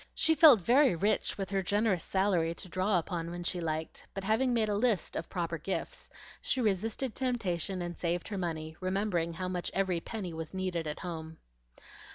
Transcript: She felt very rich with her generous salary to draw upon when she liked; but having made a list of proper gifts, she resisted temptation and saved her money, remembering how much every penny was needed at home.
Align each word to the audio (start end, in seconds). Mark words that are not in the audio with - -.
She 0.15 0.33
felt 0.33 0.61
very 0.61 0.95
rich 0.95 1.37
with 1.37 1.51
her 1.51 1.61
generous 1.61 2.03
salary 2.03 2.55
to 2.55 2.67
draw 2.67 2.97
upon 2.97 3.29
when 3.29 3.43
she 3.43 3.61
liked; 3.61 4.07
but 4.15 4.23
having 4.23 4.51
made 4.51 4.67
a 4.67 4.73
list 4.73 5.15
of 5.15 5.29
proper 5.29 5.59
gifts, 5.59 6.09
she 6.41 6.59
resisted 6.59 7.13
temptation 7.13 7.83
and 7.83 7.95
saved 7.95 8.27
her 8.29 8.37
money, 8.39 8.75
remembering 8.79 9.33
how 9.33 9.47
much 9.47 9.69
every 9.75 9.99
penny 9.99 10.33
was 10.33 10.55
needed 10.55 10.87
at 10.87 11.01
home. 11.01 11.37